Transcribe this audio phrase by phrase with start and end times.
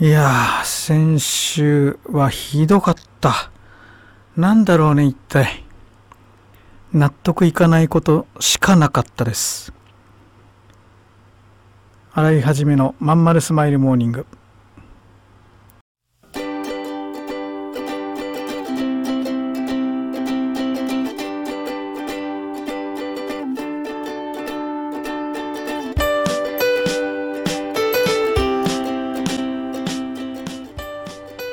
[0.00, 3.52] いやー、先週はひどかった。
[4.36, 5.64] なんだろうね、一体。
[6.92, 9.72] 納得いかないことしかなかったです。
[12.12, 14.26] 洗い始めのまんまるスマイルモーニング。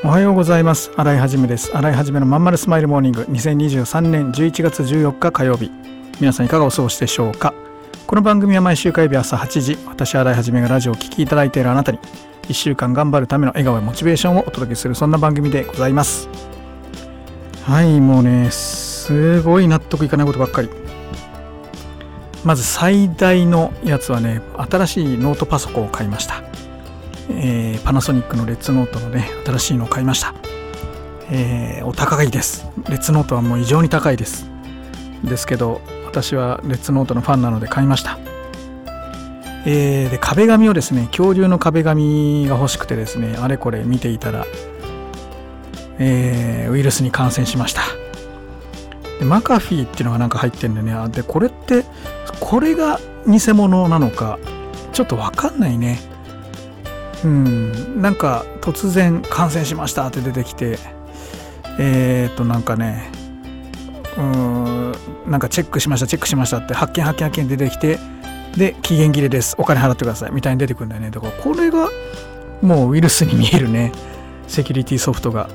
[0.04, 0.92] おはようございます。
[0.98, 1.78] 洗いはじめです。
[1.78, 5.70] 洗いはじめのまんまるスマイルモーニング2023年11月14日火曜日。
[6.20, 7.54] 皆さんいかがお過ごしでしょうか？
[8.08, 12.00] この番組は毎週火曜日朝8時、私洗いはじめがラジオを聴きいただいているあなたに、
[12.48, 16.28] 1週間頑張るための笑顔やモチベーションをお届けするそんな番組でございます。
[17.62, 20.70] はい、もうね、すごい納得いかないことばっかり。
[22.44, 26.42] まず最大のやつはね、新しいノートパソコンを買いました。
[27.36, 30.34] えーパナソニックのレッツノートのね新しいのを買いました、
[31.30, 32.68] えーお高いです。
[32.90, 34.50] レッツノートはもう異常に高いです。
[35.24, 38.18] ですけど私はレッツノートのファンなので買いました。
[39.66, 44.46] えーで壁紙をですね恐竜の壁紙が欲しくてですねあれこれ見ていたら、
[46.00, 47.82] えーウイルスに感染しました。
[49.20, 51.84] でマカフィーっていうのがなんか入ってるんでねでこれって
[52.40, 54.40] これが偽物なのか
[54.94, 56.00] ちょっとわかんないね。
[57.24, 60.80] うん、なんか突然感染しましたって出てきて
[61.80, 63.12] えー、っとなんかね
[64.18, 64.92] うん
[65.28, 68.00] なんかチェックしましたチェックしましたって発見発見発見出てきて
[68.58, 69.56] で期限切れです。
[69.58, 70.32] お金払ってください。
[70.32, 71.10] みたいに出てくるんだよね。
[71.10, 71.90] だからこれが
[72.62, 73.92] もうウイルスに見えるね。
[74.48, 75.50] セキュリティソフトが。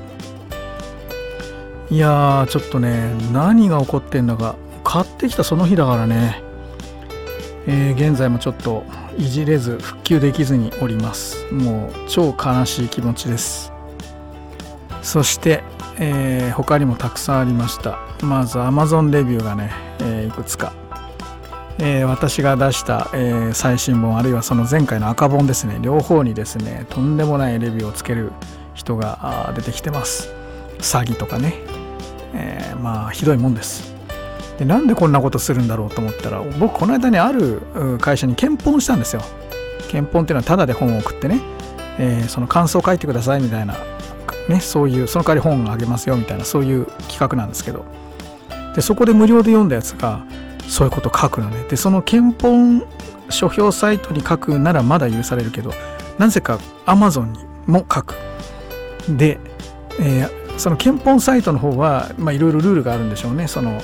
[1.89, 4.55] いやーちょっとね何が起こってんだか。
[4.83, 6.41] 買ってきたその日だからね。
[7.67, 8.83] えー現在もちょっと
[9.17, 11.45] いじれず復旧できずにおります。
[11.51, 13.71] もう超悲しい気持ちです。
[15.01, 15.63] そして、
[15.99, 17.99] えー他にもたくさんありました。
[18.21, 20.73] まず Amazon レビューがね、えーいくつか、
[21.79, 25.79] えー私が出した、えー最新本あるいはその前回の赤本ですね。
[25.81, 28.31] 両方にですねとんでもないレビューをつける
[28.75, 30.29] 人が出てきてます。
[30.79, 31.55] 詐欺とかね、
[32.35, 33.96] えーまあひどいもんです。
[34.57, 37.61] でなんでこんなことするんだろうと思ったら僕この間ねある
[38.01, 39.21] 会社に検本したんですよ。
[39.89, 41.39] 検本っていうのはタダで本を送ってね、
[41.99, 43.75] えーその感想を書いてくださいみたいな、
[44.49, 47.85] ね、そういうその代わり本をあげますよみたいなそういう企画なんですけど。
[48.75, 50.23] でそこで無料で読んだやつが
[50.67, 51.63] そういうこと書くのね。
[51.69, 52.83] でその検本
[53.29, 55.71] 書評サイトに書くならまだ許されるけど
[56.17, 58.15] なぜか Amazon にも書く。
[59.09, 59.39] で、
[59.99, 63.47] えーその検本サイトの方はいろいろルールがあるんでしょうね。
[63.47, 63.79] その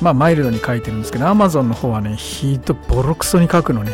[0.00, 3.92] まあマイルドに書いてるんですけど Amazon の方はねひどボロクソに書くのね。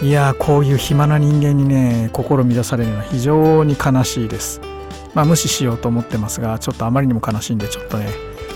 [0.00, 4.60] いやーこういう暇な人間にね心乱されるのは非常に悲しいです。
[5.14, 8.08] まあ無視しようと思ってますがちょっとあまりにも悲しいんでちょっとね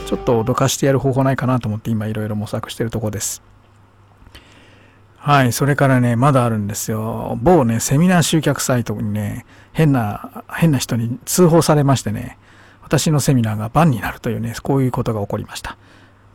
[0.07, 3.43] ちょっと脅かしてやる方法ないかなと思って今いろいろ模索してるとこです。
[5.17, 7.39] はいそれからねまだあるんですよ。
[7.43, 12.39] 某ねセミナー集客サイトにね変な変な人に通報されましてね
[12.83, 15.77] 私のセミナーがバンになるというねこういうことが起こりました。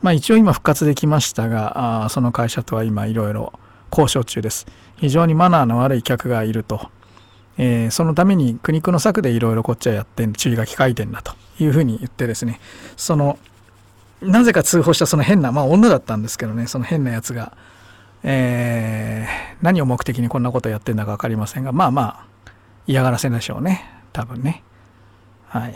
[0.02, 3.54] まあ一応今復活できましたが、あその会社とは今いろいろ
[3.92, 4.68] 交渉中です。
[4.98, 6.90] 非常にマナーの悪い客がいると。
[7.58, 12.60] えーそのために苦肉の策でいろいろこっちはやってん注意が機いてんだというふうに言ってですね、
[12.96, 13.40] その、
[14.22, 17.58] なぜか通報したその変な、まあ女だったんですけどね、その変なやつが、
[18.24, 22.02] えー何を目的にこんなことやってんだか分かりませんが、まあま
[22.46, 22.52] あ、
[22.86, 23.84] 嫌がらせでしょうね。
[24.14, 24.64] 多分ね。
[25.48, 25.76] はい。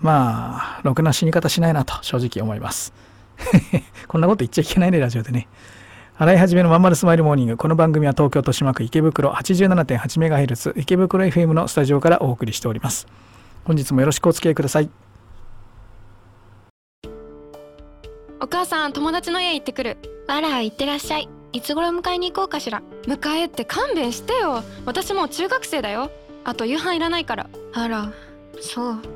[0.00, 2.92] まあ、ろくな死に方しないなと正直思います。
[4.08, 5.48] こんなこと言っちゃいけないね、ラジオでね。
[6.18, 7.56] 洗い始めのまんまるスマイルモーニング。
[7.56, 13.06] この番組は東京豊島区池袋 87.8MHz 池袋 FM のスタジオからお送りしております。
[13.64, 14.88] 本日もよろしくお付き合いください。
[18.40, 19.96] お母さん友達の家行ってくる
[20.28, 26.10] あら行ってらっしゃいいつ頃迎えに行こうかしら迎えって勘弁してよ私もう中学生だよ
[26.44, 28.12] あと夕飯いらないからあら
[28.60, 29.15] そう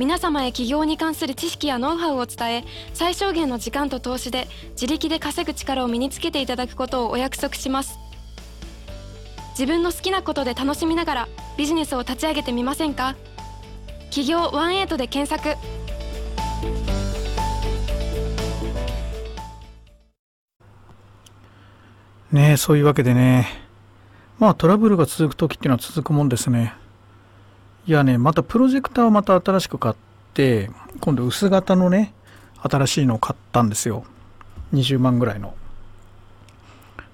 [0.00, 2.64] 皆様へ起業に関する知識やノウハウを伝え
[2.94, 7.98] 最小限の時間と投資で自力で稼ぐ力を身につけていただくことをお約束します。
[9.50, 13.14] 自分の好きなことで楽しみながらビジネスを立ち上げてみませんか？
[14.04, 15.58] 企業18で検索。
[22.32, 23.48] ねえそういうわけでね。
[24.38, 26.72] まあトラブルが続く時っていうのは続くもんですね。
[27.86, 29.94] いやねまたプロジェクターをまた新しく買っ
[30.34, 32.12] て今度薄型のね
[32.62, 34.04] 新しいのを買ったんですよ。
[34.74, 35.54] 20万ぐらいの。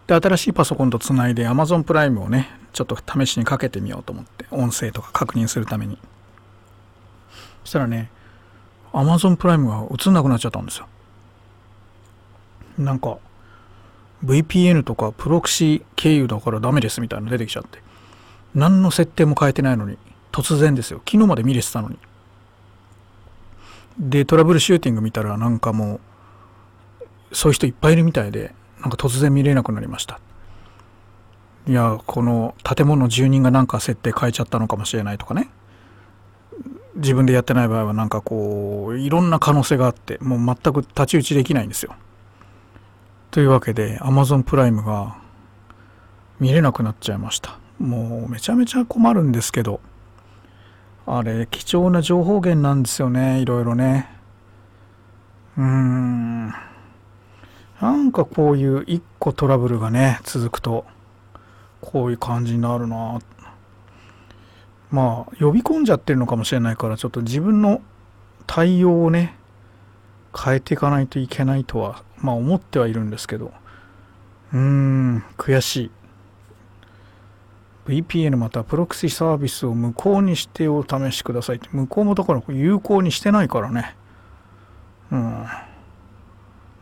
[0.07, 5.99] で新しいパソコンとつないで Amazon プライムをねちょっと試しにかけてみようと思って音声とか確認するために。
[7.65, 8.11] そしたらね
[8.93, 10.89] Amazon プライムが映んなくなっちゃったんですよ。
[12.79, 13.19] なんか
[14.25, 17.79] VPN とかプロクシー経由だからダメですみたいなの出てきちゃって。
[18.55, 19.99] 何の設定も変えてないのに
[20.37, 20.99] 突然ですよ。
[20.99, 21.99] 昨日まで見れてたのに。
[23.99, 25.99] でトラブルシューティング見たらなんかも
[27.31, 30.21] うそういう人いっぱいいるみたいでなんか突然見れなくなりました。
[31.67, 35.49] いやこの建物の住人がなんか設定変えちゃったのかもしれないとかね。
[36.97, 41.95] 自分でやってない場合はなんかこういろんな可能性があってもう全く太刀打ちできないんですよ。
[43.31, 45.17] というわけで Amazon プライムが
[46.41, 47.59] 見れなくなっちゃいました。
[47.79, 49.81] もうめちゃめちゃ困るんですけど。
[51.07, 54.11] あれ貴重な情報源なんですよねいろいろね。
[55.57, 56.49] うーん。
[56.49, 60.85] なんかこういう一個トラブルがね続くと
[61.81, 63.21] こういう感じになるな。
[64.91, 67.83] まあ呼び込んじゃってるのかもしれないからちょっと自分の
[68.47, 69.37] 対応をね
[70.37, 73.53] 変えていかないといけないとはまあ思ってはいるんですけど。
[74.53, 75.91] うーん悔しい。
[77.87, 81.57] VPN またはプロクシサービスを無効にしてお試しください。
[81.57, 83.97] って無効もだから有効にしてないからね。
[85.13, 85.47] うん。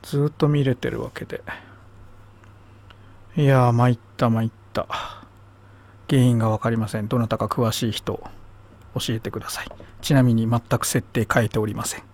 [0.03, 1.43] ずっと見れてるわけで。
[3.37, 4.87] いやー参った参った。
[6.09, 7.09] 原因が分かりません。
[7.09, 8.23] どなたか詳しい人
[8.95, 9.69] 教えてください。
[10.01, 12.14] ちなみに全く設定変えておりません。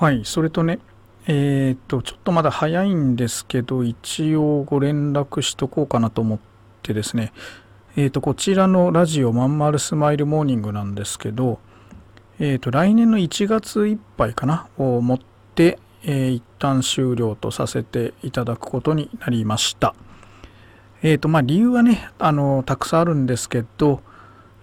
[0.00, 0.78] はい、それとね、
[1.26, 6.38] えーっと、ちょっとまだ早いんですけど、一応ご連絡しとこうかなと思っ
[6.84, 7.32] てですね、
[7.96, 11.58] えーっと、こちらのラジオまんまるスマイルモーニングなんですけど、
[12.38, 15.18] えーっと、来年の1月いっぱいかな、をもっ
[15.56, 19.96] て、えー一旦終了とさせていただくことになりました。
[21.02, 24.00] えーっと、まあ、理由はね、あの、たくさんあるんですけど、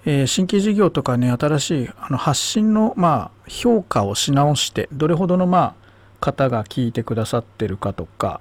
[0.06, 5.86] えー新規事業とかね新しいあの発信のまあ評価をし直してどれほどのまあ
[6.20, 8.40] 方が聞いてくださってるかとか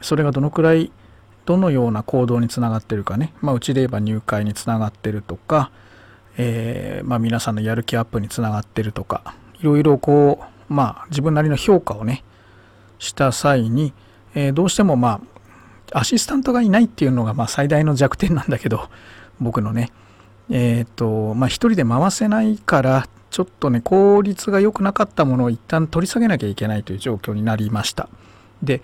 [0.00, 0.92] それがどのくらい
[1.46, 5.70] どのような行動につながってるかね、まあ、うちで言えば入会につながってるとか、
[6.36, 10.40] えーまあ、皆さんのやる気アップにつながってるとかいろいろこ
[10.70, 12.24] うまあ自分なりの評価をね
[12.98, 13.92] した際に、
[14.34, 15.20] えーどうしてもま
[15.92, 18.88] あアシスタントがいないっていうのがまあ最大の弱点なんだけど
[19.40, 19.90] 僕のね
[20.50, 28.08] えっ、とまあ一人で回せないからちょっとね効率が良くなかったものを一旦取り下げなきゃいけないという状況になりました。
[28.62, 28.82] で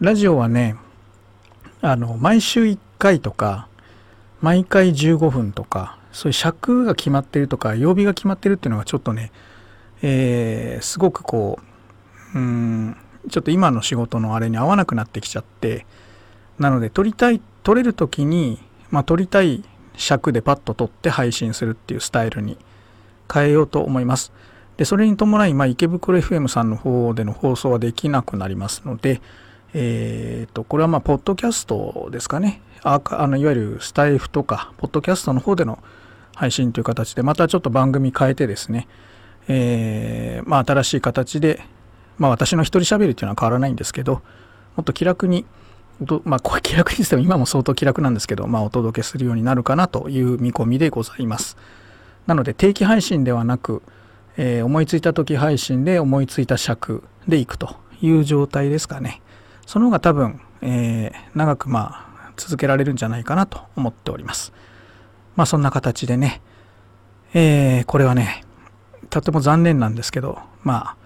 [0.00, 0.76] ラジオはね
[1.80, 3.68] あの毎週1回とか
[4.40, 9.32] 毎回15分とかそういう尺が決まってるとか曜日が決まってるっていうのがちょっとね、
[10.02, 11.58] えーすごくこ
[12.34, 12.96] ううん
[13.30, 15.86] ちょっと今の仕事のあれに合わなくなってきちゃって
[16.58, 18.58] なので撮りたい撮れる時に
[18.90, 19.64] まあ撮りたい
[19.96, 22.58] 尺でパッと撮って配信するっていうスタイルに
[23.32, 24.32] 変えようと思います。
[24.76, 29.20] でそれに伴い、まあ、池袋 FM さんの方での放送はできなくなりますので、
[29.72, 35.78] えー、とこれはまあポッドキャストですかねアーカあのいわゆるスタイフとかポッドキャストの方での
[36.34, 38.88] 配信という形でまたちょっと番組変えてですね、
[39.46, 41.62] えーまあ、新しい形で、
[42.18, 44.22] まあ、私の一人喋りっていうのは変わらないんですけど
[44.76, 45.46] もっと気楽に、
[46.00, 51.56] どまあ、これ気楽にしても今も相当気楽なんですけど、まあ、お届けするようになるかなという見込みでございます。
[52.26, 53.82] なので定期配信ではなく、
[54.36, 59.22] えー、思いついた時配信で思いついた尺でいくという状態ですかね。
[59.66, 64.52] その方が多分、えー、長くまあ続けられるんじゃないかなと思っております。
[65.36, 66.42] まあそんな形でね、
[67.34, 68.44] えー、これはね、
[69.10, 70.96] とても残念なんですけど、まあ、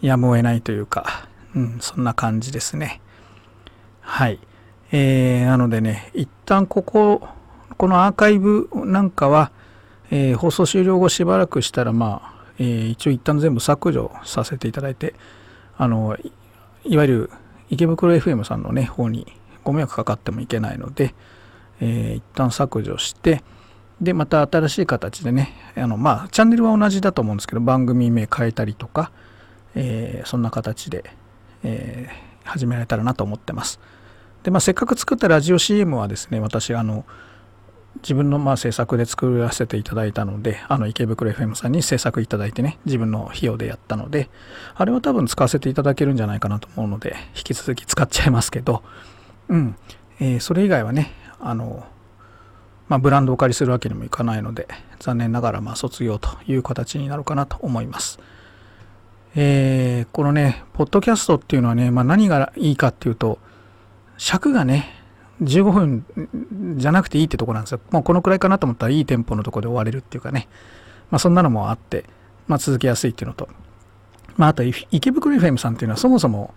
[0.00, 3.00] やむを得ないというか、うん、そんな感じですね。
[4.04, 4.38] はい。
[4.92, 7.26] えー、なのでね、一旦ここ、
[7.76, 9.50] このアーカイブなんかは、
[10.10, 15.14] えー、放送終了後しばらくしたら、まあ、えー、一応一旦全部削除させていただいて、
[15.76, 16.16] あの、
[16.84, 17.30] いわゆる
[17.70, 19.26] 池袋 FM さんのね、方に
[19.64, 21.14] ご迷惑かかってもいけないので、
[21.80, 23.42] えー、一旦削除して、
[24.00, 29.10] で、また新しい形でね、あの、まあ、チャンネルは同じだと思うんですけど、番組名変えたりとか、
[29.74, 31.04] えー、そんな形で、
[31.64, 33.80] えー、始められたらなと思ってます。
[34.42, 37.04] で、まあ、せっかく作ったラジオ CM はですね、私、あの、
[38.02, 44.28] 自分のまあ制作で作らせていただいたので、あの池袋 FM さんに制作いただいてね、自分の費用でやったので、
[44.74, 48.82] あれは多分使わせていただけるんじゃないかなと思うので、引き続き使っちゃいますけど、
[49.48, 49.76] うん、
[50.20, 51.86] えー、それ以外はね、あの、
[52.88, 58.18] まあ、ブランドをお借りするわけにもいかないので、残念ながらま卒業という形になるかなと思います。
[59.36, 63.38] えー、このね、ポッドキャストっていうのはね、まあ、何がいいかっていうと、
[64.16, 65.04] 尺がね、
[65.42, 67.80] 15分じゃなくていいってとこなんですよ。
[67.90, 70.48] もうこのくらいかなと思ったらいいテンポのとこで終われるっていうかね。
[71.10, 72.04] まあそんなのもあって、
[72.46, 73.48] まあ続けやすいっていうのと。
[74.36, 76.54] まああと池袋 FM さんっていうのはそもそも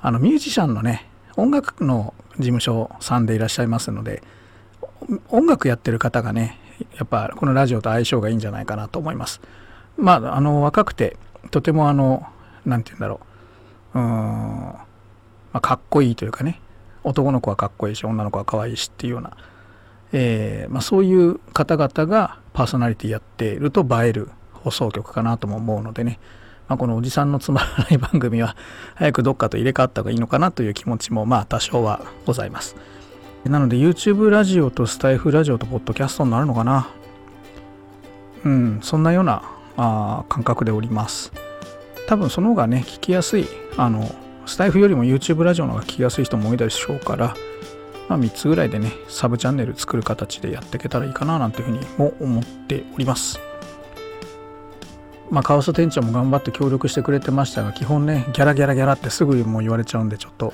[0.00, 4.22] あのミュージシャンのね、音楽の事務所さんでいらっしゃいますので、
[5.28, 6.60] 音楽やってる方がね、
[6.96, 9.40] やっぱこのラジオと相性がいいんじゃないかなと思います。
[9.96, 11.16] まああの若くて、
[11.50, 12.26] とてもあの、
[12.64, 13.20] なんて言うんだろ
[13.94, 13.98] う。
[13.98, 14.84] うーん、ま
[15.54, 16.60] あ、かっこいいというかね、
[17.04, 19.36] 男の子はかっこいいし女の子は可愛いしっていうような、
[20.12, 26.18] えー、まあ、そういう方々がパーソナリティやっていると映える放送局かなとも思うのでね、
[26.68, 28.56] まあ、このおじさんのつまらない番組は
[28.94, 32.76] 早くどっかと入れ替わった方がいいのかなという気持ちもまあ多少はございます。
[33.44, 36.90] なので YouTube ラジオとスタイフラジオとポッドキャストになるのかな。
[38.44, 39.42] うん、そんなような
[39.76, 41.32] あ感覚でおります。
[42.06, 43.46] 多分その方がね、聞きやすい、
[43.76, 44.14] あの、
[44.46, 47.36] スタイフよりも YouTube ラジオの方が聞きやすい人も多いでしょうから、
[48.08, 53.38] まあ、3つぐらいでね、サブチャンネル作る形でやっていけたらいいかななんていうふうにも思っております。
[55.30, 60.52] まあ、カオス店長も頑張って協力してくれてましたが、基本ね、ギャラギャラギャラってすぐもう言われちゃうんで、ちょっと、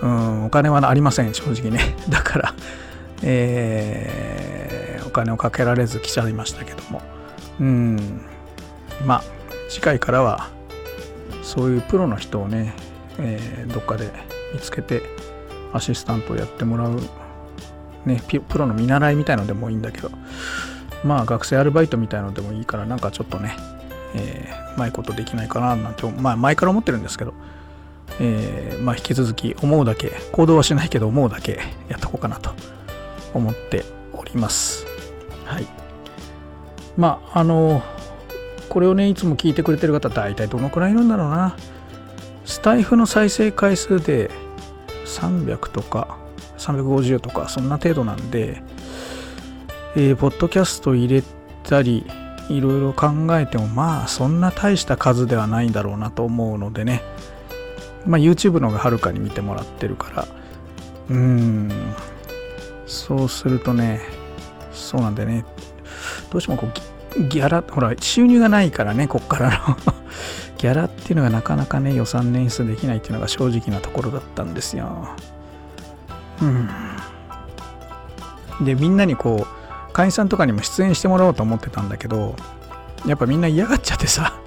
[0.00, 1.96] うん、お金はありません、正直ね。
[2.08, 2.54] だから、
[3.22, 7.02] えー、お金をかけられず来ちゃいましたけども、
[7.58, 8.22] うん、
[9.04, 9.22] まあ、
[9.68, 10.48] 次回からは、
[11.42, 12.74] そういうプロの人をね、
[13.18, 14.10] えー、どっかで
[14.52, 15.02] 見つけて
[15.72, 17.00] アシスタントをやってもらう、
[18.04, 20.10] ね、プロの見習いみたいのでもいいんだけど
[21.04, 23.56] まあ学生アルバイトみたいのでもいいからなんかちょっとね、
[24.14, 27.34] えー、うまいことできないかななんてまあ前から思ってるんですけど、
[28.20, 32.50] えー、まあ引き続き思うだけ行動はしないけど思うだけやっとこうかなと
[33.34, 34.86] 思っております。
[35.44, 35.66] はい。
[36.96, 37.82] まああの
[38.76, 41.56] これをねいつも聞いてくれてる方大体どのくらいいるんだろうな。
[42.44, 44.30] スタイフの再生回数で
[45.06, 46.18] 300とか
[46.58, 48.62] 350とかそんな程度なんで、
[49.96, 51.22] えー、ポッドキャスト入れ
[51.62, 52.04] たり
[52.50, 57.00] いろいろ考えてもまあそんな大した数ではないんだろうなと思うのでね。
[58.04, 60.28] まあ YouTube の方がはるかに見てもらってるから。
[61.08, 61.72] うーん。
[62.86, 64.02] そうするとね
[64.70, 65.46] そうなんでね。
[66.30, 69.76] どうしてもこうギャラほら収入がないからねこっからの。
[70.58, 75.08] ギャラっていうのがなかなかね予算捻出できないっていうのが正直なところだったんですよ。
[76.40, 76.68] うん。
[78.64, 82.36] でみんなにこう会員さんとかにも出演してもらおうと思ってたんだけど
[83.06, 84.38] やっぱみんな嫌がっちゃってさ。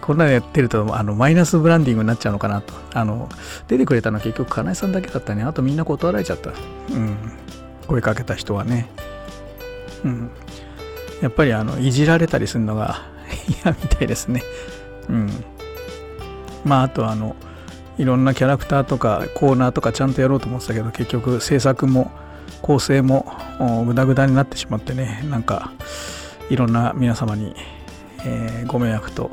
[0.00, 2.74] こんなのやってるとあのマイナスブランディングになっちゃうのかなと。
[2.94, 3.28] あの
[3.68, 5.42] 出てくれたのは結局金井さんだけだったね。
[5.42, 6.50] あとみんな断られちゃった。
[6.50, 6.52] う
[6.94, 7.16] ん。
[7.86, 8.88] 声かけた人はね。
[10.04, 10.30] うん。
[11.22, 13.02] やっぱりあのいじられたりするのが
[13.64, 14.42] 嫌みたいですね。
[15.08, 15.30] うん。
[16.64, 17.36] まああとあの
[17.98, 22.10] いろんなキャラクターとかコーナーとかちゃんとやろうと思ってたけど結局制作も
[22.60, 23.26] 構成も
[23.86, 25.72] グダグダになってしまってねなんか
[26.50, 27.54] いろんな皆様に、
[28.24, 29.30] えー、ご迷惑と、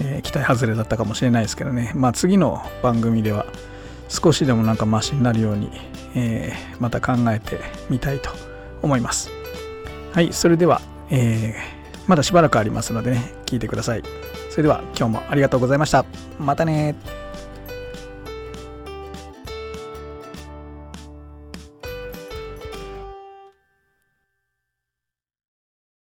[0.00, 3.46] えー、期待外れだったかもしれないですけどねまあ次の番組では
[4.08, 5.70] 少しでもなんかマシになるように、
[6.14, 8.30] えー、また考えてみたいと
[8.82, 9.41] 思います
[10.12, 14.02] はいそれでは、えーまだしばらくありますのでね、聞いてください。
[14.50, 16.04] それでは今日もありがとうございました。
[16.38, 16.96] またね